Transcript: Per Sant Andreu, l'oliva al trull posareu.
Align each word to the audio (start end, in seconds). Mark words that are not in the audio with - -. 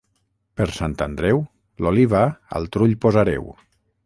Per 0.61 0.65
Sant 0.77 0.95
Andreu, 1.07 1.43
l'oliva 1.87 2.25
al 2.61 2.67
trull 2.77 2.97
posareu. 3.05 3.49